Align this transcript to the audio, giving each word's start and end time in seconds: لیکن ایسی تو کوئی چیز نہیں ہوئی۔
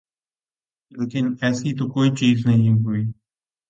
لیکن 0.91 1.25
ایسی 1.41 1.69
تو 1.77 1.85
کوئی 1.93 2.09
چیز 2.19 2.37
نہیں 2.45 2.73
ہوئی۔ 2.83 3.03